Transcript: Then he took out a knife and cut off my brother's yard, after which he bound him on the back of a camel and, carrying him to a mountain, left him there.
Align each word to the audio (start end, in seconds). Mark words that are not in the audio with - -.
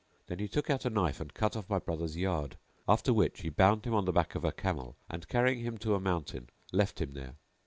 Then 0.25 0.39
he 0.39 0.47
took 0.47 0.67
out 0.71 0.83
a 0.83 0.89
knife 0.89 1.21
and 1.21 1.31
cut 1.31 1.55
off 1.55 1.69
my 1.69 1.77
brother's 1.77 2.17
yard, 2.17 2.57
after 2.87 3.13
which 3.13 3.41
he 3.41 3.49
bound 3.49 3.85
him 3.85 3.93
on 3.93 4.05
the 4.05 4.11
back 4.11 4.33
of 4.33 4.43
a 4.43 4.51
camel 4.51 4.95
and, 5.07 5.27
carrying 5.27 5.59
him 5.59 5.77
to 5.77 5.93
a 5.93 5.99
mountain, 5.99 6.49
left 6.73 6.99
him 6.99 7.13
there. 7.13 7.35